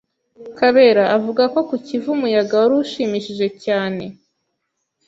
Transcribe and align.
Kabera 0.57 1.03
avuga 1.17 1.43
ko 1.53 1.59
ku 1.67 1.75
kivu 1.85 2.09
umuyaga 2.15 2.53
wari 2.61 2.73
ushimishije 2.83 3.47
cyane. 3.65 4.03